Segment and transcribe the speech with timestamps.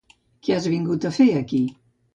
[0.47, 1.65] Què has vingut a fer aquí?